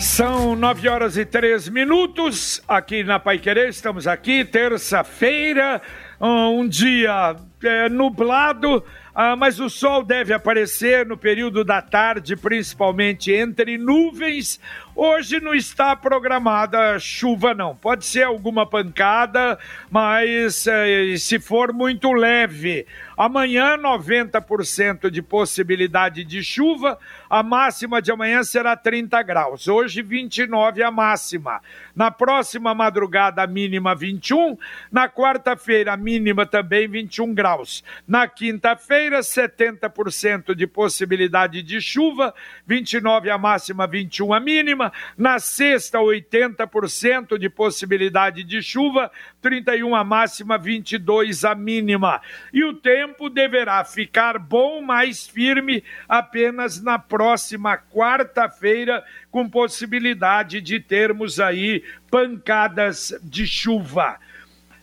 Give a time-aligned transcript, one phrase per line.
[0.00, 3.68] São nove horas e três minutos aqui na Pai Querer.
[3.68, 5.82] Estamos aqui, terça-feira,
[6.20, 7.34] um dia
[7.64, 8.84] é, nublado
[9.20, 14.60] ah, mas o sol deve aparecer no período da tarde, principalmente entre nuvens.
[14.94, 17.74] Hoje não está programada chuva, não.
[17.74, 19.58] Pode ser alguma pancada,
[19.90, 22.86] mas eh, se for muito leve.
[23.18, 26.96] Amanhã, 90% de possibilidade de chuva.
[27.28, 29.66] A máxima de amanhã será 30 graus.
[29.66, 31.60] Hoje, 29 a máxima.
[31.96, 34.56] Na próxima madrugada, a mínima 21.
[34.92, 37.82] Na quarta-feira, a mínima também 21 graus.
[38.06, 42.32] Na quinta-feira, 70% de possibilidade de chuva.
[42.68, 44.92] 29 a máxima, 21 a mínima.
[45.16, 49.10] Na sexta, 80% de possibilidade de chuva.
[49.42, 52.20] 31 a máxima, 22 a mínima.
[52.52, 60.60] E o tempo tempo deverá ficar bom, mais firme, apenas na próxima quarta-feira, com possibilidade
[60.60, 64.18] de termos aí pancadas de chuva.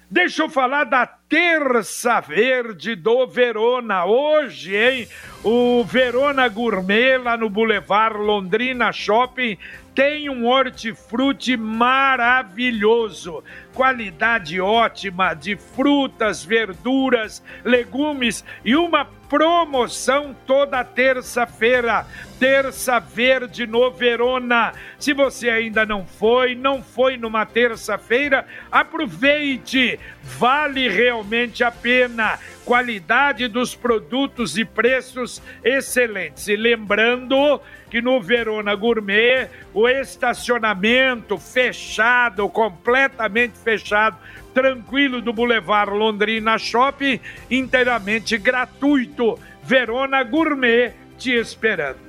[0.10, 4.06] Deixa eu falar da Terça Verde do Verona.
[4.06, 5.08] Hoje, hein?
[5.44, 9.58] O Verona Gourmet, lá no Boulevard Londrina Shopping,
[9.96, 13.42] tem um hortifruti maravilhoso,
[13.74, 22.06] qualidade ótima de frutas, verduras, legumes e uma promoção toda terça-feira,
[22.40, 24.74] terça verde no Verona.
[25.00, 33.48] Se você ainda não foi, não foi numa terça-feira, aproveite, vale realmente a pena qualidade
[33.48, 36.48] dos produtos e preços excelentes.
[36.48, 44.18] E lembrando que no Verona Gourmet o estacionamento fechado, completamente fechado,
[44.56, 47.20] tranquilo do Boulevard Londrina Shopping,
[47.52, 49.38] inteiramente gratuito.
[49.62, 52.05] Verona Gourmet te esperando.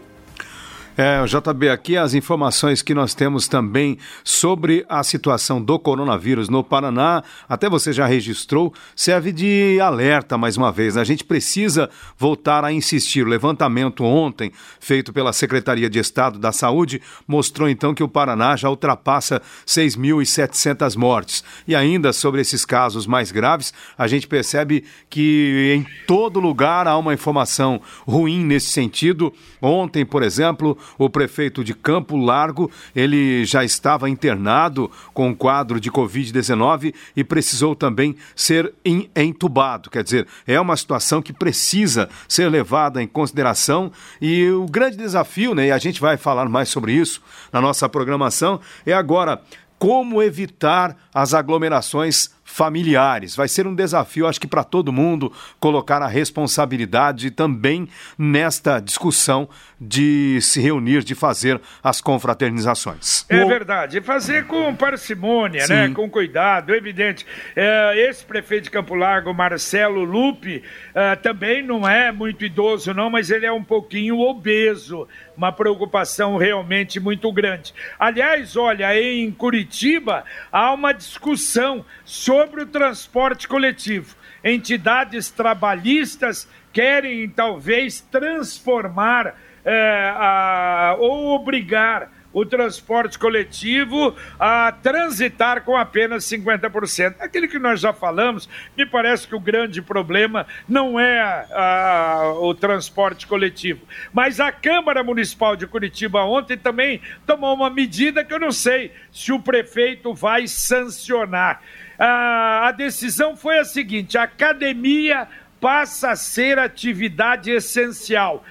[0.99, 6.65] É, JB, aqui as informações que nós temos também sobre a situação do coronavírus no
[6.65, 10.95] Paraná, até você já registrou, serve de alerta mais uma vez.
[10.95, 11.03] Né?
[11.03, 13.27] A gente precisa voltar a insistir.
[13.27, 18.57] O levantamento ontem, feito pela Secretaria de Estado da Saúde, mostrou então que o Paraná
[18.57, 21.45] já ultrapassa 6.700 mortes.
[21.69, 26.97] E ainda sobre esses casos mais graves, a gente percebe que em todo lugar há
[26.97, 29.31] uma informação ruim nesse sentido.
[29.61, 35.91] Ontem, por exemplo, o prefeito de Campo Largo, ele já estava internado com quadro de
[35.91, 38.73] Covid-19 e precisou também ser
[39.15, 39.91] entubado.
[39.91, 45.55] Quer dizer, é uma situação que precisa ser levada em consideração e o grande desafio,
[45.55, 49.41] né, e a gente vai falar mais sobre isso na nossa programação, é agora
[49.79, 53.37] como evitar as aglomerações familiares.
[53.37, 55.31] Vai ser um desafio, acho que para todo mundo,
[55.61, 57.87] colocar a responsabilidade também
[58.17, 59.47] nesta discussão
[59.78, 63.27] de se reunir, de fazer as confraternizações.
[63.28, 63.49] É o...
[63.49, 65.66] verdade, fazer com parcimônia, né?
[65.66, 65.75] Sim.
[65.75, 65.91] né?
[65.95, 67.27] com cuidado, evidente.
[67.55, 70.62] É, esse prefeito de Campo Largo, Marcelo Lupe,
[70.95, 75.06] é, também não é muito idoso, não, mas ele é um pouquinho obeso.
[75.37, 77.75] Uma preocupação realmente muito grande.
[77.99, 84.17] Aliás, olha, em Curitiba há uma discussão sobre o transporte coletivo.
[84.43, 95.75] Entidades trabalhistas querem talvez transformar é, a, ou obrigar o transporte coletivo a transitar com
[95.75, 97.15] apenas 50%.
[97.19, 102.55] Aquilo que nós já falamos, me parece que o grande problema não é a, o
[102.55, 103.87] transporte coletivo.
[104.13, 108.93] Mas a Câmara Municipal de Curitiba ontem também tomou uma medida que eu não sei
[109.11, 111.63] se o prefeito vai sancionar.
[111.99, 115.27] a decisão foi a seguinte: a academia
[115.59, 118.45] passa a ser atividade essencial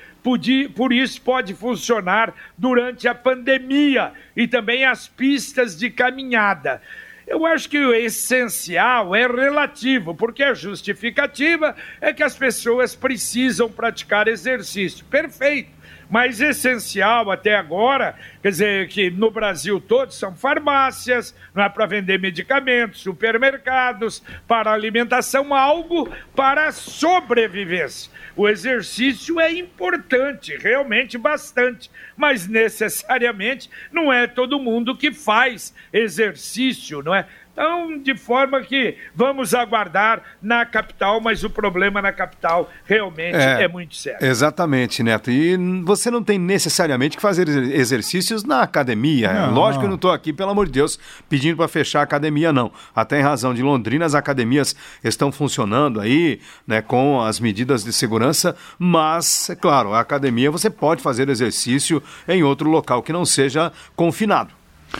[0.75, 6.81] por isso pode funcionar durante a pandemia e também as pistas de caminhada.
[7.27, 13.69] Eu acho que o essencial é relativo, porque a justificativa é que as pessoas precisam
[13.69, 15.05] praticar exercício.
[15.05, 15.69] Perfeito.
[16.09, 21.85] Mas essencial até agora, quer dizer, que no Brasil todo são farmácias, não é para
[21.85, 28.11] vender medicamentos, supermercados, para alimentação, algo para sobrevivência.
[28.35, 37.01] O exercício é importante, realmente bastante, mas necessariamente não é todo mundo que faz exercício,
[37.01, 37.25] não é?
[37.55, 43.63] Então, de forma que vamos aguardar na capital, mas o problema na capital realmente é,
[43.63, 44.19] é, muito sério.
[44.27, 45.31] Exatamente, Neto.
[45.31, 45.55] E
[45.85, 49.31] você não tem necessariamente que fazer exercícios na academia.
[49.31, 50.99] Não, Lógico que eu não estou aqui, pelo amor de Deus,
[51.29, 52.73] pedindo para fechar a academia, não.
[52.93, 57.93] Até em razão de Londrina, as academias estão funcionando aí, né, com as medidas de
[57.93, 63.23] segurança, mas, é claro, a academia você pode fazer exercício em outro local que não
[63.23, 64.54] seja confinado.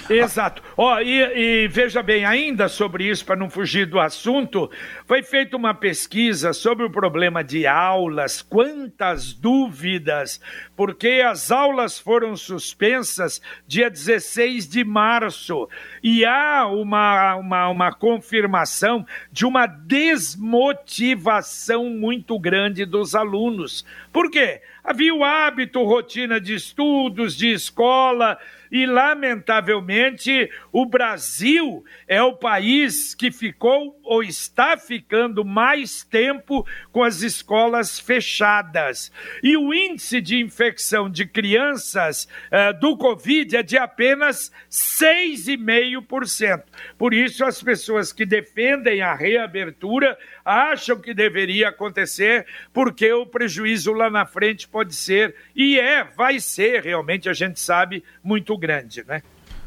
[0.10, 0.62] Exato.
[0.78, 4.70] Ó, e, e, veja bem, ainda sobre isso, para não fugir do assunto,
[5.06, 10.40] foi feita uma pesquisa sobre o problema de aulas, quantas dúvidas,
[10.76, 15.70] porque as aulas foram suspensas dia 16 de março
[16.04, 23.86] e há uma, uma, uma confirmação de uma desmotivação muito grande dos alunos.
[24.12, 24.62] Por quê?
[24.86, 28.38] Havia o hábito, rotina de estudos, de escola,
[28.72, 37.02] e, lamentavelmente, o Brasil é o país que ficou ou está ficando mais tempo com
[37.02, 39.12] as escolas fechadas.
[39.42, 46.64] E o índice de infecção de crianças uh, do Covid é de apenas 6,5%.
[46.98, 53.94] Por isso, as pessoas que defendem a reabertura acham que deveria acontecer, porque o prejuízo
[53.94, 59.06] lá na frente pode ser, e é, vai ser realmente, a gente sabe, muito grande,
[59.08, 59.22] né?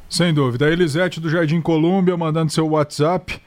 [0.07, 0.67] Sem dúvida.
[0.67, 3.41] A Elisete do Jardim Colúmbia mandando seu WhatsApp.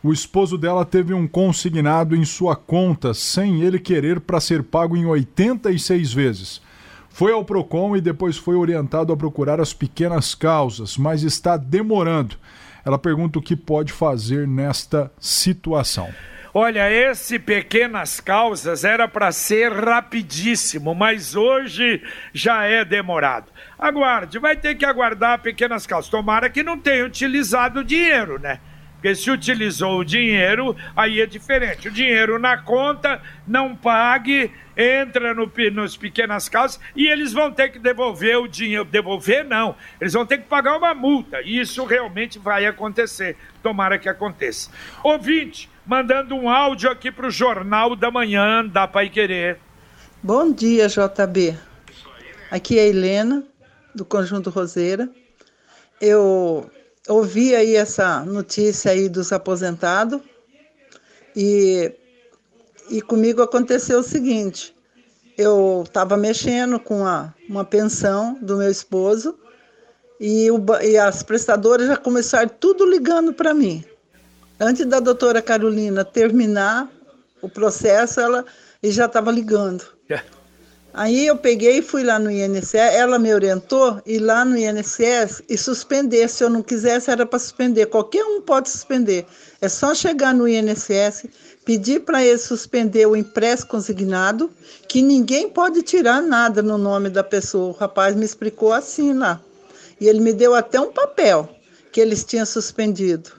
[0.00, 4.96] O esposo dela teve um consignado em sua conta sem ele querer para ser pago
[4.96, 6.62] em 86 vezes.
[7.08, 12.36] Foi ao Procon e depois foi orientado a procurar as pequenas causas, mas está demorando.
[12.84, 16.08] Ela pergunta o que pode fazer nesta situação.
[16.54, 22.02] Olha, esse Pequenas Causas era para ser rapidíssimo, mas hoje
[22.32, 23.52] já é demorado.
[23.78, 26.10] Aguarde, vai ter que aguardar Pequenas Causas.
[26.10, 28.60] Tomara que não tenha utilizado o dinheiro, né?
[28.94, 31.86] Porque se utilizou o dinheiro, aí é diferente.
[31.86, 37.68] O dinheiro na conta, não pague, entra no, nos pequenas causas e eles vão ter
[37.68, 38.84] que devolver o dinheiro.
[38.84, 41.40] Devolver não, eles vão ter que pagar uma multa.
[41.42, 43.36] E isso realmente vai acontecer.
[43.62, 44.68] Tomara que aconteça.
[45.04, 49.58] Ouvinte, mandando um áudio aqui para o Jornal da Manhã da Pai Querer.
[50.22, 51.56] Bom dia, JB.
[52.50, 53.42] Aqui é a Helena,
[53.94, 55.08] do Conjunto Roseira.
[55.98, 56.70] Eu
[57.08, 60.20] ouvi aí essa notícia aí dos aposentados
[61.34, 61.90] e,
[62.90, 64.76] e comigo aconteceu o seguinte,
[65.38, 69.38] eu estava mexendo com a, uma pensão do meu esposo
[70.20, 73.82] e, o, e as prestadoras já começaram tudo ligando para mim.
[74.60, 76.90] Antes da doutora Carolina terminar
[77.40, 78.44] o processo, ela
[78.82, 79.84] já estava ligando.
[80.10, 80.26] Yeah.
[80.34, 80.38] É.
[80.92, 85.44] Aí eu peguei e fui lá no INSS, ela me orientou ir lá no INSS
[85.48, 86.28] e suspender.
[86.28, 87.86] Se eu não quisesse, era para suspender.
[87.86, 89.24] Qualquer um pode suspender.
[89.60, 91.26] É só chegar no INSS,
[91.64, 94.50] pedir para ele suspender o impresso consignado,
[94.88, 97.68] que ninguém pode tirar nada no nome da pessoa.
[97.68, 99.40] O rapaz me explicou assim lá.
[100.00, 101.48] E ele me deu até um papel
[101.92, 103.37] que eles tinham suspendido.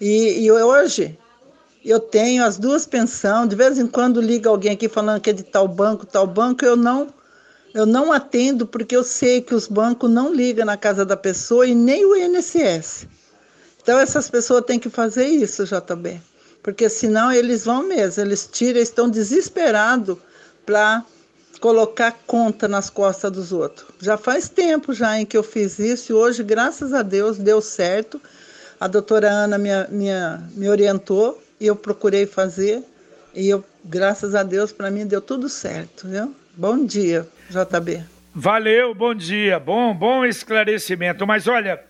[0.00, 1.18] E, e hoje
[1.84, 5.32] eu tenho as duas pensões, de vez em quando liga alguém aqui falando que é
[5.32, 7.08] de tal banco, tal banco, eu não
[7.74, 11.66] eu não atendo porque eu sei que os bancos não ligam na casa da pessoa
[11.66, 13.08] e nem o INSS.
[13.82, 16.22] Então essas pessoas têm que fazer isso, JB.
[16.62, 20.16] Porque senão eles vão mesmo, eles tiram, estão desesperados
[20.64, 21.04] para
[21.60, 23.86] colocar conta nas costas dos outros.
[24.00, 27.60] Já faz tempo já em que eu fiz isso e hoje, graças a Deus, deu
[27.60, 28.20] certo.
[28.80, 30.10] A doutora Ana me, me,
[30.54, 32.82] me orientou e eu procurei fazer
[33.34, 36.34] e eu, graças a Deus, para mim deu tudo certo, viu?
[36.56, 38.04] Bom dia, JB.
[38.32, 41.26] Valeu, bom dia, bom, bom esclarecimento.
[41.26, 41.80] Mas olha,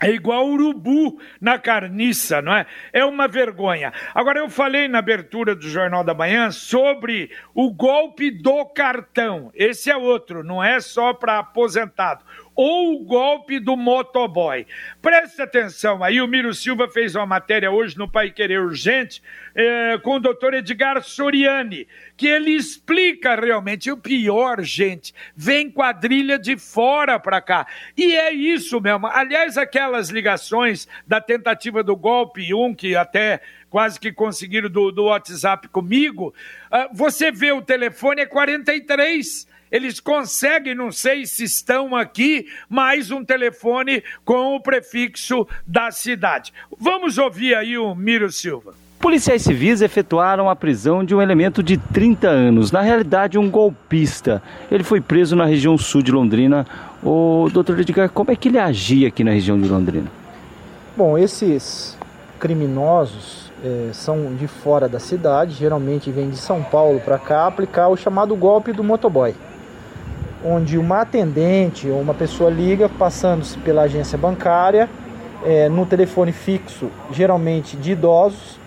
[0.00, 2.66] é igual urubu na carniça, não é?
[2.92, 3.92] É uma vergonha.
[4.12, 9.52] Agora, eu falei na abertura do Jornal da Manhã sobre o golpe do cartão.
[9.54, 14.66] Esse é outro, não é só para aposentado ou o golpe do motoboy.
[15.02, 19.22] Preste atenção aí, o Miro Silva fez uma matéria hoje no Pai Querer Urgente
[19.54, 26.38] é, com o doutor Edgar Soriani, que ele explica realmente o pior, gente, vem quadrilha
[26.38, 27.66] de fora para cá.
[27.96, 29.06] E é isso mesmo.
[29.06, 35.06] Aliás, aquelas ligações da tentativa do golpe, um que até quase que conseguiram do, do
[35.06, 36.32] WhatsApp comigo,
[36.70, 43.10] uh, você vê o telefone é 43 eles conseguem, não sei se estão aqui, mais
[43.10, 46.52] um telefone com o prefixo da cidade.
[46.78, 48.74] Vamos ouvir aí o Miro Silva.
[48.98, 54.42] Policiais civis efetuaram a prisão de um elemento de 30 anos, na realidade um golpista.
[54.70, 56.66] Ele foi preso na região sul de Londrina.
[57.02, 60.10] O doutor Edgar, como é que ele agia aqui na região de Londrina?
[60.96, 61.98] Bom, esses
[62.38, 67.88] criminosos é, são de fora da cidade, geralmente vêm de São Paulo para cá aplicar
[67.88, 69.34] o chamado golpe do motoboy,
[70.44, 74.88] onde uma atendente ou uma pessoa liga passando-se pela agência bancária
[75.42, 78.58] é, no telefone fixo, geralmente de idosos,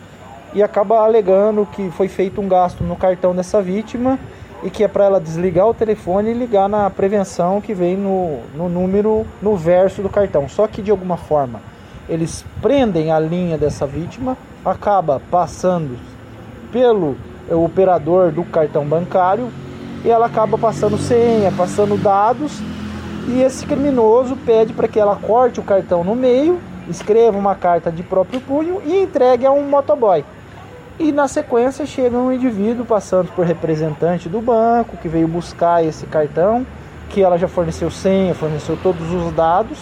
[0.54, 4.18] e acaba alegando que foi feito um gasto no cartão dessa vítima
[4.64, 8.40] e que é para ela desligar o telefone e ligar na prevenção que vem no,
[8.56, 10.50] no número, no verso do cartão.
[10.50, 11.62] Só que de alguma forma
[12.10, 15.98] eles prendem a linha dessa vítima, acaba passando
[16.72, 17.16] pelo
[17.52, 19.50] operador do cartão bancário
[20.08, 22.62] e ela acaba passando senha, passando dados
[23.28, 27.92] e esse criminoso pede para que ela corte o cartão no meio, escreva uma carta
[27.92, 30.24] de próprio punho e entregue a um motoboy.
[30.98, 36.06] E na sequência chega um indivíduo passando por representante do banco que veio buscar esse
[36.06, 36.66] cartão,
[37.10, 39.78] que ela já forneceu senha, forneceu todos os dados.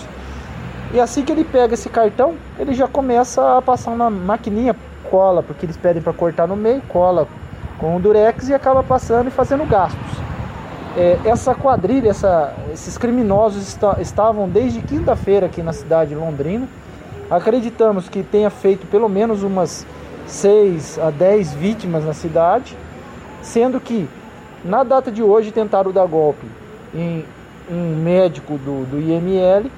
[0.91, 5.43] E assim que ele pega esse cartão, ele já começa a passar uma maquininha, cola,
[5.43, 7.27] porque eles pedem para cortar no meio, cola
[7.77, 10.04] com o durex e acaba passando e fazendo gastos.
[10.97, 16.69] É, essa quadrilha, essa, esses criminosos estavam desde quinta-feira aqui na cidade de Londrina.
[17.29, 19.85] Acreditamos que tenha feito pelo menos umas
[20.25, 22.77] 6 a 10 vítimas na cidade,
[23.41, 24.07] sendo que
[24.63, 26.45] na data de hoje tentaram dar golpe
[26.93, 27.25] em
[27.69, 29.69] um médico do, do IML,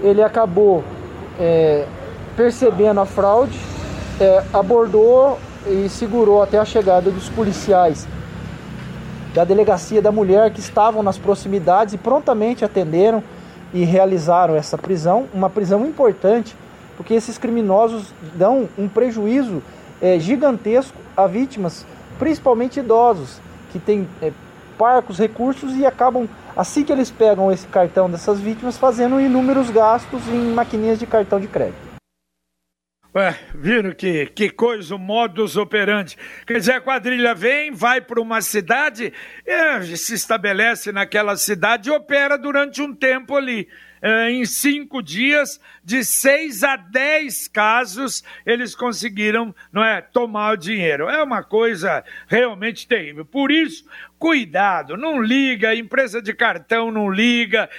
[0.00, 0.84] ele acabou
[1.38, 1.84] é,
[2.36, 3.58] percebendo a fraude,
[4.20, 8.06] é, abordou e segurou até a chegada dos policiais
[9.34, 13.22] da delegacia da mulher que estavam nas proximidades e prontamente atenderam
[13.72, 16.56] e realizaram essa prisão, uma prisão importante
[16.96, 19.60] porque esses criminosos dão um prejuízo
[20.00, 21.84] é, gigantesco a vítimas,
[22.18, 23.40] principalmente idosos,
[23.72, 24.32] que têm é,
[24.78, 30.26] parcos recursos e acabam, assim que eles pegam esse cartão dessas vítimas, fazendo inúmeros gastos
[30.28, 31.83] em maquininhas de cartão de crédito.
[33.16, 36.16] Ué, viram que, que coisa, o modus operandi.
[36.44, 39.12] Quer dizer, a quadrilha vem, vai para uma cidade,
[39.46, 43.68] é, se estabelece naquela cidade e opera durante um tempo ali.
[44.02, 50.56] É, em cinco dias, de seis a dez casos, eles conseguiram não é, tomar o
[50.56, 51.08] dinheiro.
[51.08, 53.24] É uma coisa realmente terrível.
[53.24, 53.86] Por isso,
[54.18, 57.70] cuidado, não liga, empresa de cartão não liga.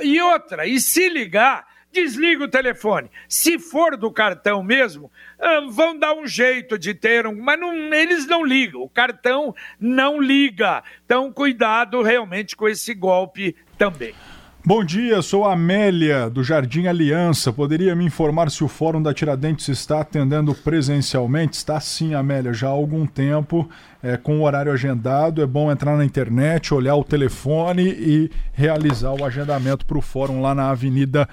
[0.00, 3.10] E outra, e se ligar, desliga o telefone.
[3.28, 7.74] Se for do cartão mesmo, ah, vão dar um jeito de ter um, mas não,
[7.92, 8.82] eles não ligam.
[8.82, 10.82] O cartão não liga.
[11.04, 14.14] Então, cuidado realmente com esse golpe também.
[14.62, 17.50] Bom dia, sou a Amélia, do Jardim Aliança.
[17.50, 21.56] Poderia me informar se o Fórum da Tiradentes está atendendo presencialmente?
[21.56, 23.66] Está sim, Amélia, já há algum tempo,
[24.02, 25.40] é, com o horário agendado.
[25.40, 30.42] É bom entrar na internet, olhar o telefone e realizar o agendamento para o fórum
[30.42, 31.26] lá na Avenida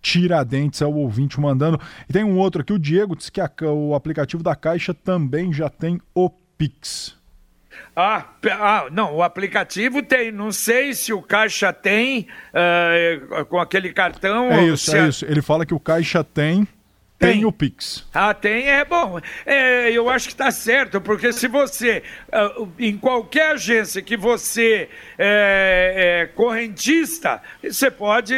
[0.00, 1.80] Tiradentes, é o ouvinte mandando.
[2.08, 5.52] E tem um outro aqui, o Diego, disse que a, o aplicativo da Caixa também
[5.52, 7.16] já tem o Pix.
[7.94, 10.30] Ah, ah, não, o aplicativo tem.
[10.30, 14.50] Não sei se o Caixa tem uh, com aquele cartão.
[14.50, 15.24] É isso, é isso.
[15.24, 16.66] Ele fala que o Caixa tem.
[17.18, 17.32] Tem.
[17.32, 18.06] tem o Pix.
[18.14, 19.20] Ah, tem, é bom.
[19.44, 24.88] É, eu acho que está certo, porque se você, uh, em qualquer agência que você
[25.18, 28.34] é, é, correntista, você pode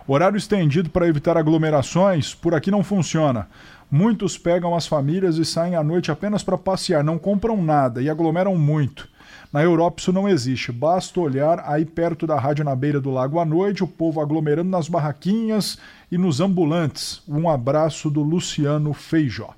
[0.06, 3.48] Horário estendido para evitar aglomerações, por aqui não funciona.
[3.90, 8.08] Muitos pegam as famílias e saem à noite apenas para passear, não compram nada e
[8.08, 9.08] aglomeram muito.
[9.52, 10.70] Na Europa isso não existe.
[10.70, 14.70] Basta olhar aí perto da rádio na beira do lago à noite, o povo aglomerando
[14.70, 15.80] nas barraquinhas
[16.12, 17.20] e nos ambulantes.
[17.26, 19.57] Um abraço do Luciano Feijó.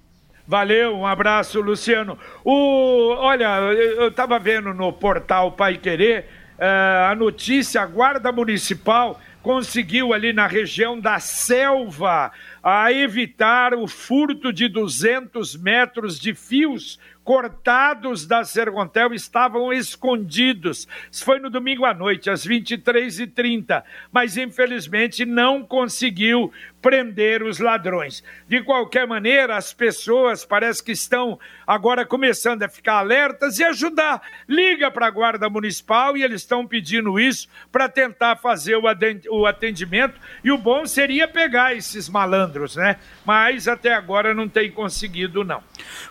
[0.51, 2.19] Valeu, um abraço, Luciano.
[2.45, 6.27] O, olha, eu estava vendo no portal Pai Querer
[6.59, 13.87] uh, a notícia: a Guarda Municipal conseguiu ali na região da selva a evitar o
[13.87, 20.89] furto de 200 metros de fios cortados da Sergontel estavam escondidos.
[21.11, 28.25] Isso foi no domingo à noite, às 23h30, mas infelizmente não conseguiu prender os ladrões.
[28.49, 34.23] De qualquer maneira, as pessoas parece que estão agora começando a ficar alertas e ajudar.
[34.49, 40.19] Liga para a Guarda Municipal e eles estão pedindo isso para tentar fazer o atendimento.
[40.43, 42.97] E o bom seria pegar esses malandros, né?
[43.25, 45.63] Mas até agora não tem conseguido, não.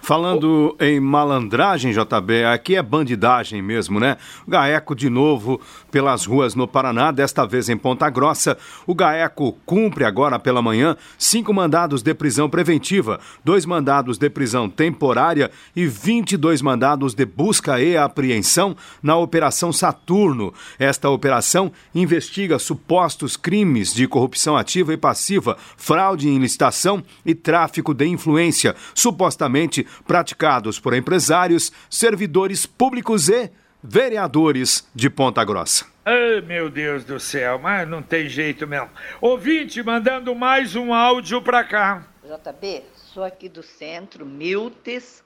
[0.01, 0.83] Falando o...
[0.83, 4.17] em malandragem, JB, aqui é bandidagem mesmo, né?
[4.47, 5.59] O Gaeco de novo
[5.91, 8.57] pelas ruas no Paraná, desta vez em Ponta Grossa.
[8.85, 14.69] O Gaeco cumpre agora pela manhã cinco mandados de prisão preventiva, dois mandados de prisão
[14.69, 20.53] temporária e 22 mandados de busca e apreensão na Operação Saturno.
[20.77, 27.93] Esta operação investiga supostos crimes de corrupção ativa e passiva, fraude em licitação e tráfico
[27.93, 33.51] de influência, supostamente praticados por empresários, servidores públicos e
[33.83, 35.85] vereadores de Ponta Grossa.
[36.11, 38.89] Ai, meu Deus do céu, mas não tem jeito mesmo.
[39.21, 42.03] Ouvinte, mandando mais um áudio para cá.
[42.23, 45.23] JB, sou aqui do centro, Miltes.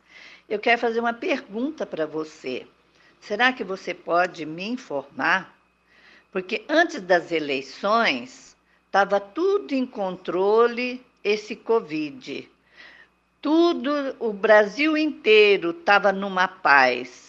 [0.50, 2.68] Eu quero fazer uma pergunta para você.
[3.22, 5.56] Será que você pode me informar?
[6.34, 8.54] Porque antes das eleições,
[8.86, 12.50] estava tudo em controle esse Covid.
[13.42, 17.23] Tudo, o Brasil inteiro estava numa paz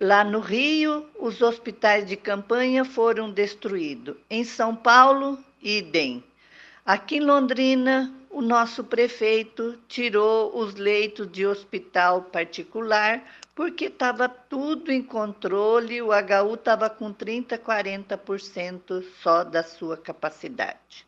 [0.00, 4.16] Lá no Rio, os hospitais de campanha foram destruídos.
[4.30, 6.24] Em São Paulo, idem.
[6.86, 13.22] Aqui em Londrina, o nosso prefeito tirou os leitos de hospital particular
[13.54, 21.06] porque estava tudo em controle, o HU estava com 30%, 40% só da sua capacidade.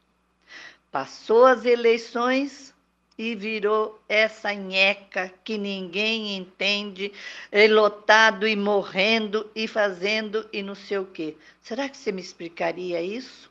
[0.90, 2.75] Passou as eleições,
[3.18, 7.12] e virou essa nheca que ninguém entende,
[7.70, 11.37] lotado e morrendo e fazendo e não sei o quê.
[11.61, 13.51] Será que você me explicaria isso?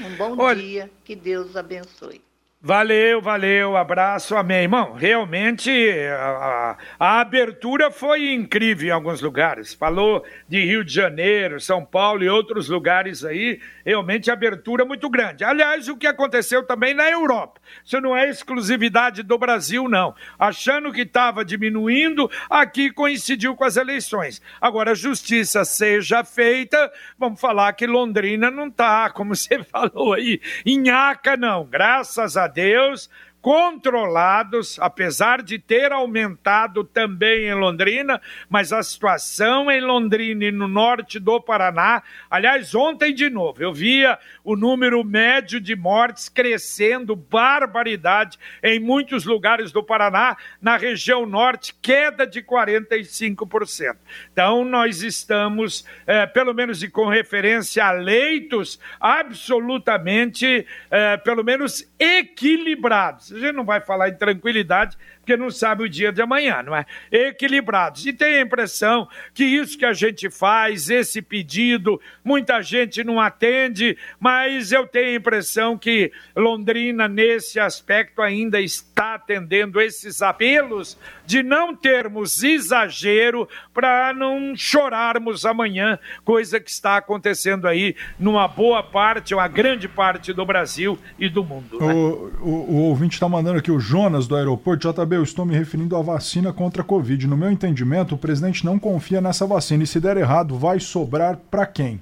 [0.00, 2.27] Um bom Olha, dia, que Deus abençoe.
[2.60, 4.62] Valeu, valeu, abraço, amém.
[4.62, 5.70] Irmão, realmente
[6.10, 9.72] a, a, abertura foi incrível em alguns lugares.
[9.72, 15.44] Falou de Rio de Janeiro, São Paulo e outros lugares aí, realmente abertura muito grande.
[15.44, 17.60] Aliás, o que aconteceu também na Europa.
[17.84, 20.12] Isso não é exclusividade do Brasil, não.
[20.36, 24.42] Achando que estava diminuindo, aqui coincidiu com as eleições.
[24.60, 30.90] Agora, justiça seja feita, vamos falar que Londrina não está, como você falou aí, em
[30.90, 31.64] Aca, não.
[31.64, 33.08] Graças a Deus,
[33.40, 40.66] controlados, apesar de ter aumentado também em Londrina, mas a situação em Londrina e no
[40.66, 47.14] norte do Paraná, aliás, ontem de novo, eu via o número médio de mortes crescendo,
[47.14, 53.96] barbaridade, em muitos lugares do Paraná, na região norte, queda de 45%.
[54.38, 63.32] Então, nós estamos, é, pelo menos com referência a leitos, absolutamente, é, pelo menos equilibrados.
[63.32, 64.96] A gente não vai falar em tranquilidade,
[65.28, 66.86] porque não sabe o dia de amanhã, não é?
[67.12, 68.06] Equilibrados.
[68.06, 73.20] E tem a impressão que isso que a gente faz, esse pedido, muita gente não
[73.20, 80.96] atende, mas eu tenho a impressão que Londrina, nesse aspecto, ainda está atendendo esses apelos
[81.26, 88.82] de não termos exagero para não chorarmos amanhã, coisa que está acontecendo aí numa boa
[88.82, 91.78] parte, uma grande parte do Brasil e do mundo.
[91.78, 91.92] Né?
[91.92, 95.54] O, o, o ouvinte está mandando aqui, o Jonas do aeroporto, JB, eu estou me
[95.56, 97.26] referindo à vacina contra a Covid.
[97.26, 101.36] No meu entendimento, o presidente não confia nessa vacina e se der errado, vai sobrar
[101.50, 102.00] para quem?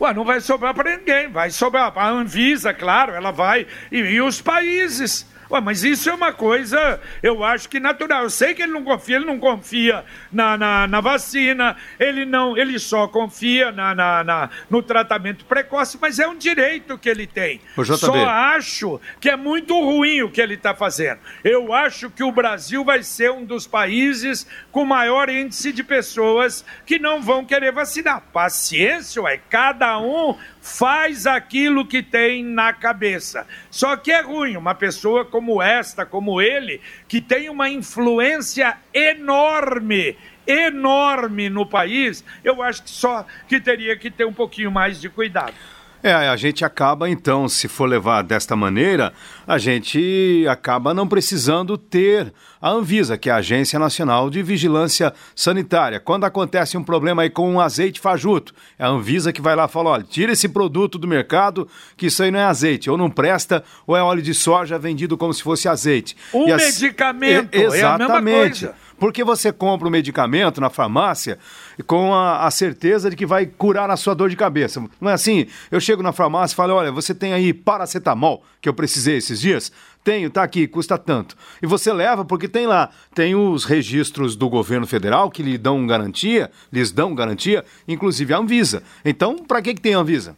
[0.00, 3.98] Ué, não vai sobrar para ninguém, vai sobrar para a Anvisa, claro, ela vai, e,
[3.98, 5.26] e os países.
[5.50, 8.24] Ué, mas isso é uma coisa, eu acho que natural.
[8.24, 12.56] Eu sei que ele não confia, ele não confia na, na, na vacina, ele não,
[12.56, 17.26] ele só confia na, na, na, no tratamento precoce, mas é um direito que ele
[17.26, 17.60] tem.
[18.06, 21.20] Só acho que é muito ruim o que ele está fazendo.
[21.44, 26.64] Eu acho que o Brasil vai ser um dos países com maior índice de pessoas
[26.84, 28.20] que não vão querer vacinar.
[28.32, 33.46] Paciência, ué, cada um faz aquilo que tem na cabeça.
[33.70, 40.16] Só que é ruim uma pessoa como esta, como ele, que tem uma influência enorme
[40.48, 45.08] enorme no país, eu acho que só que teria que ter um pouquinho mais de
[45.08, 45.54] cuidado.
[46.02, 49.12] É, a gente acaba então, se for levar desta maneira,
[49.46, 55.12] a gente acaba não precisando ter a Anvisa, que é a Agência Nacional de Vigilância
[55.34, 56.00] Sanitária.
[56.00, 59.66] Quando acontece um problema aí com um azeite fajuto, é a Anvisa que vai lá
[59.66, 62.96] e fala: olha, tira esse produto do mercado, que isso aí não é azeite, ou
[62.96, 66.16] não presta, ou é óleo de soja vendido como se fosse azeite.
[66.32, 67.82] Um medicamento, é, exatamente.
[67.82, 68.85] É a mesma coisa.
[68.98, 71.38] Porque você compra o um medicamento na farmácia
[71.86, 74.82] com a, a, certeza de que vai curar a sua dor de cabeça.
[75.00, 75.46] Não é assim?
[75.70, 79.40] Eu chego na farmácia e falo: olha, você tem aí paracetamol, que eu precisei esses
[79.40, 79.70] dias?
[80.02, 81.36] Tenho, tá aqui, custa tanto.
[81.60, 85.84] E você leva porque tem lá, tem os registros do governo federal que lhe dão
[85.86, 88.82] garantia, lhes dão garantia, inclusive a Anvisa.
[89.04, 90.36] Então, para que, que tem a Anvisa?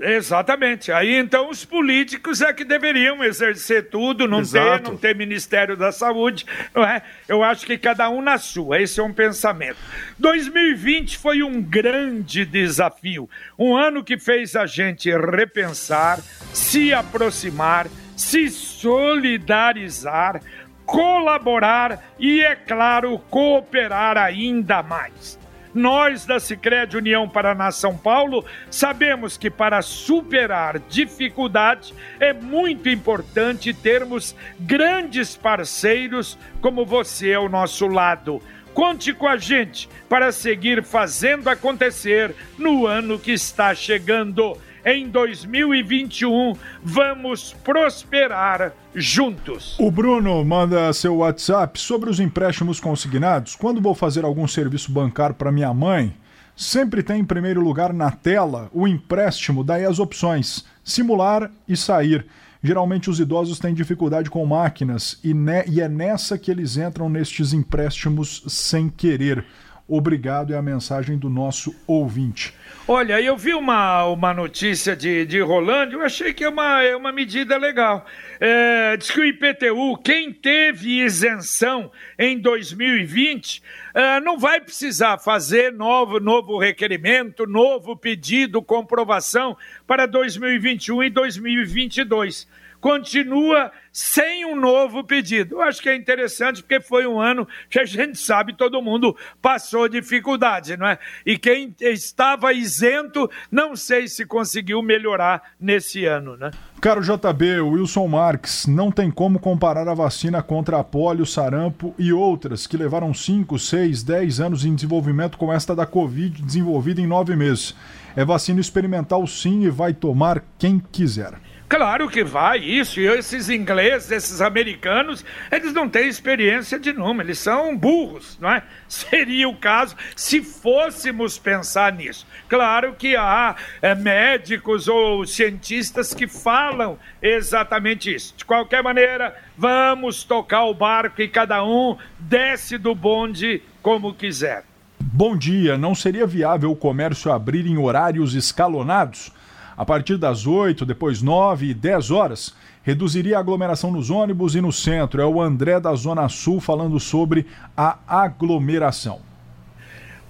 [0.00, 0.92] Exatamente.
[0.92, 4.84] Aí então os políticos é que deveriam exercer tudo, não Exato.
[4.84, 7.02] ter, não ter Ministério da Saúde, não é?
[7.28, 8.80] Eu acho que cada um na sua.
[8.80, 9.78] Esse é um pensamento.
[10.18, 16.20] 2020 foi um grande desafio, um ano que fez a gente repensar,
[16.52, 20.40] se aproximar, se solidarizar,
[20.86, 25.37] colaborar e, é claro, cooperar ainda mais.
[25.78, 33.72] Nós da Sicredi União Paraná São Paulo sabemos que para superar dificuldades é muito importante
[33.72, 38.42] termos grandes parceiros como você ao nosso lado.
[38.74, 46.54] Conte com a gente para seguir fazendo acontecer no ano que está chegando em 2021
[46.82, 49.76] vamos prosperar juntos.
[49.78, 53.54] O Bruno manda seu WhatsApp sobre os empréstimos consignados.
[53.54, 56.14] Quando vou fazer algum serviço bancário para minha mãe,
[56.56, 62.26] sempre tem em primeiro lugar na tela o empréstimo, daí as opções: simular e sair.
[62.60, 65.32] Geralmente os idosos têm dificuldade com máquinas e,
[65.68, 69.44] e é nessa que eles entram nestes empréstimos sem querer.
[69.88, 72.52] Obrigado é a mensagem do nosso ouvinte.
[72.86, 76.94] Olha, eu vi uma, uma notícia de, de Rolândia, eu achei que é uma, é
[76.94, 78.04] uma medida legal.
[78.38, 83.62] É, diz que o IPTU, quem teve isenção em 2020,
[83.94, 92.46] é, não vai precisar fazer novo, novo requerimento, novo pedido, comprovação para 2021 e 2022
[92.80, 95.56] continua sem um novo pedido.
[95.56, 99.16] Eu acho que é interessante porque foi um ano que a gente sabe todo mundo
[99.42, 100.98] passou dificuldade, não é?
[101.26, 106.50] E quem estava isento, não sei se conseguiu melhorar nesse ano, né?
[106.80, 112.12] Caro JB, Wilson Marques, não tem como comparar a vacina contra a polio, sarampo e
[112.12, 117.06] outras que levaram 5, 6, 10 anos em desenvolvimento com esta da Covid desenvolvida em
[117.06, 117.74] nove meses.
[118.14, 121.47] É vacina experimental sim e vai tomar quem quiser.
[121.68, 122.98] Claro que vai, isso.
[122.98, 128.50] E esses ingleses, esses americanos, eles não têm experiência de número, eles são burros, não
[128.50, 128.62] é?
[128.88, 132.26] Seria o caso se fôssemos pensar nisso.
[132.48, 138.34] Claro que há é, médicos ou cientistas que falam exatamente isso.
[138.34, 144.64] De qualquer maneira, vamos tocar o barco e cada um desce do bonde como quiser.
[145.00, 149.32] Bom dia, não seria viável o comércio abrir em horários escalonados?
[149.78, 154.60] A partir das 8, depois 9 e 10 horas, reduziria a aglomeração nos ônibus e
[154.60, 155.22] no centro.
[155.22, 159.27] É o André da Zona Sul falando sobre a aglomeração.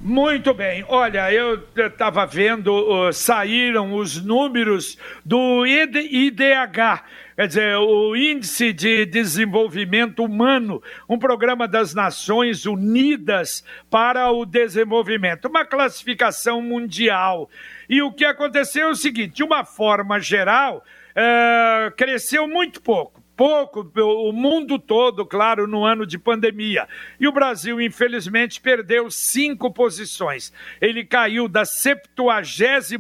[0.01, 7.03] Muito bem, olha, eu estava vendo, uh, saíram os números do IDH,
[7.35, 15.49] quer dizer, o Índice de Desenvolvimento Humano, um programa das Nações Unidas para o Desenvolvimento,
[15.49, 17.51] uma classificação mundial.
[17.91, 23.18] E o que aconteceu é o seguinte: de uma forma geral, é, cresceu muito pouco
[23.39, 26.89] pouco, o mundo todo, claro, no ano de pandemia.
[27.21, 30.53] E o Brasil, infelizmente, perdeu cinco posições.
[30.81, 32.99] Ele caiu da 79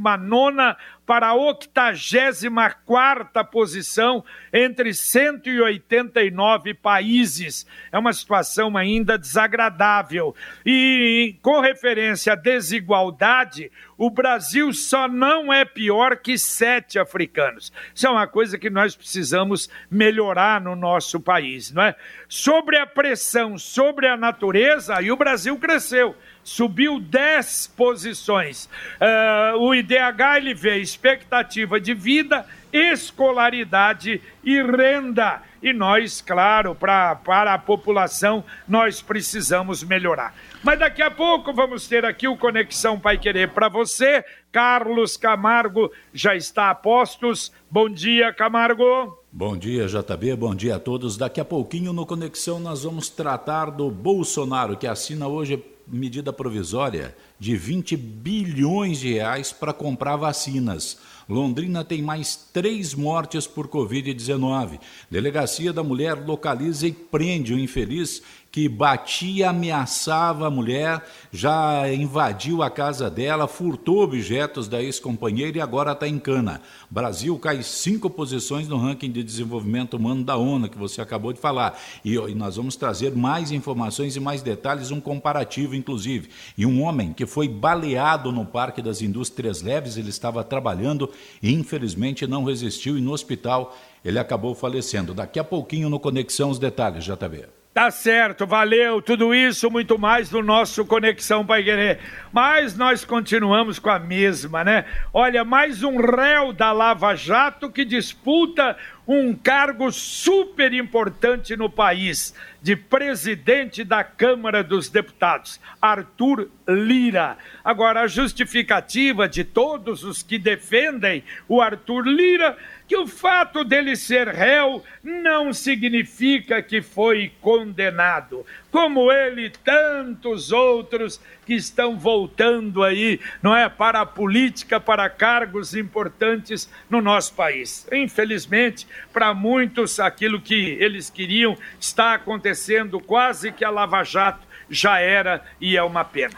[1.08, 7.66] para a 84 posição entre 189 países.
[7.90, 10.36] É uma situação ainda desagradável.
[10.66, 17.72] E com referência à desigualdade, o Brasil só não é pior que sete africanos.
[17.94, 21.96] Isso é uma coisa que nós precisamos melhorar no nosso país, não é?
[22.28, 26.14] Sobre a pressão sobre a natureza, aí o Brasil cresceu
[26.48, 28.68] subiu 10 posições.
[28.98, 35.42] Uh, o IDH ele vê expectativa de vida, escolaridade e renda.
[35.62, 40.34] E nós, claro, pra, para a população, nós precisamos melhorar.
[40.62, 44.24] Mas daqui a pouco vamos ter aqui o Conexão Pai Querer para você.
[44.50, 47.52] Carlos Camargo já está a postos.
[47.70, 49.18] Bom dia, Camargo.
[49.30, 50.36] Bom dia, JB.
[50.36, 51.16] Bom dia a todos.
[51.16, 57.14] Daqui a pouquinho no Conexão nós vamos tratar do Bolsonaro, que assina hoje medida provisória
[57.38, 60.98] de 20 bilhões de reais para comprar vacinas.
[61.28, 64.80] Londrina tem mais três mortes por Covid-19.
[65.10, 72.62] Delegacia da Mulher localiza e prende o infeliz que batia, ameaçava a mulher, já invadiu
[72.62, 76.62] a casa dela, furtou objetos da ex-companheira e agora está em cana.
[76.90, 81.40] Brasil cai cinco posições no ranking de desenvolvimento humano da ONU, que você acabou de
[81.40, 81.78] falar.
[82.02, 86.30] E, e nós vamos trazer mais informações e mais detalhes, um comparativo, inclusive.
[86.56, 91.08] E um homem que foi baleado no Parque das Indústrias Leves, ele estava trabalhando
[91.40, 95.14] e infelizmente não resistiu e no hospital ele acabou falecendo.
[95.14, 97.58] Daqui a pouquinho no Conexão os detalhes, JB.
[97.78, 102.00] Tá certo, valeu, tudo isso, muito mais do nosso Conexão Pai Querer.
[102.32, 104.84] Mas nós continuamos com a mesma, né?
[105.14, 112.34] Olha, mais um réu da Lava Jato que disputa um cargo super importante no país,
[112.60, 117.38] de presidente da Câmara dos Deputados, Arthur Lira.
[117.64, 122.56] Agora, a justificativa de todos os que defendem o Arthur Lira
[122.88, 130.52] que o fato dele ser réu não significa que foi condenado, como ele e tantos
[130.52, 137.34] outros que estão voltando aí, não é, para a política, para cargos importantes no nosso
[137.34, 137.86] país.
[137.92, 144.98] Infelizmente, para muitos, aquilo que eles queriam está acontecendo, quase que a Lava Jato já
[144.98, 146.34] era e é uma pena.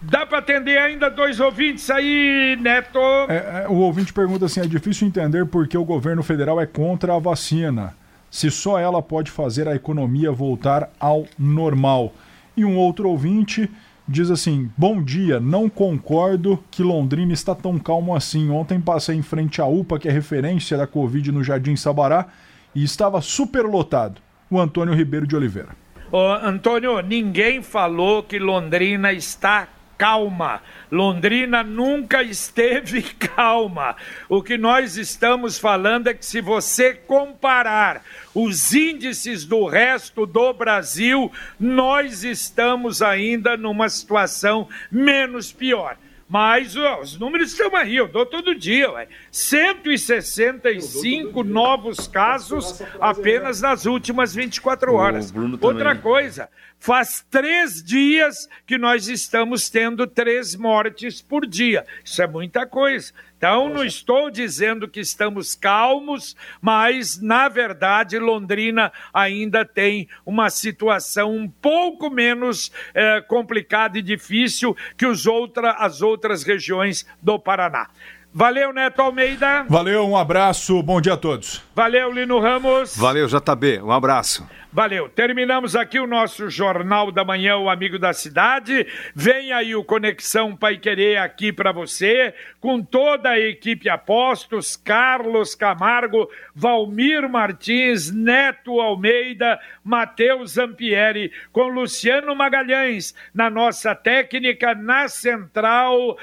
[0.00, 2.98] Dá para atender ainda dois ouvintes aí, Neto?
[3.28, 6.66] É, é, o ouvinte pergunta assim: é difícil entender por que o governo federal é
[6.66, 7.94] contra a vacina,
[8.30, 12.12] se só ela pode fazer a economia voltar ao normal.
[12.56, 13.70] E um outro ouvinte
[14.06, 18.50] diz assim: Bom dia, não concordo que Londrina está tão calmo assim.
[18.50, 22.26] Ontem passei em frente à UPA, que é referência da Covid no Jardim Sabará,
[22.74, 24.20] e estava super lotado.
[24.50, 25.68] O Antônio Ribeiro de Oliveira.
[26.10, 29.68] Ô, Antônio, ninguém falou que Londrina está
[29.98, 30.62] calma.
[30.90, 33.94] Londrina nunca esteve calma.
[34.26, 38.02] O que nós estamos falando é que se você comparar
[38.34, 45.98] os índices do resto do Brasil, nós estamos ainda numa situação menos pior.
[46.28, 48.92] Mas ó, os números estão aí, eu dou todo dia.
[48.92, 49.08] Ué.
[49.32, 55.32] 165 novos casos apenas nas últimas 24 horas.
[55.60, 61.84] Outra coisa, faz três dias que nós estamos tendo três mortes por dia.
[62.04, 63.12] Isso é muita coisa.
[63.36, 71.36] Então, não estou dizendo que estamos calmos, mas, na verdade, Londrina ainda tem uma situação
[71.36, 77.88] um pouco menos é, complicada e difícil que os outra, as outras regiões do Paraná.
[78.34, 79.64] Valeu, Neto Almeida.
[79.68, 81.62] Valeu, um abraço, bom dia a todos.
[81.78, 82.96] Valeu, Lino Ramos.
[82.96, 84.44] Valeu, JB, um abraço.
[84.70, 85.08] Valeu.
[85.08, 88.86] Terminamos aqui o nosso Jornal da Manhã, o Amigo da Cidade.
[89.14, 95.54] Vem aí o Conexão Pai Querer aqui para você, com toda a equipe Apostos, Carlos
[95.54, 106.10] Camargo, Valmir Martins, Neto Almeida, Matheus Zampieri, com Luciano Magalhães na nossa técnica, na central,
[106.10, 106.16] uh,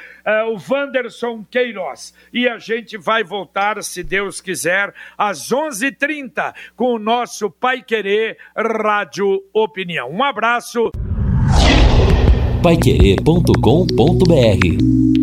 [0.54, 2.14] o Wanderson Queiroz.
[2.32, 4.94] E a gente vai voltar, se Deus quiser,
[5.46, 10.10] às 11h30 com o nosso Pai Querer Rádio Opinião.
[10.10, 10.90] Um abraço.
[12.64, 15.15] Paiquerê.com.br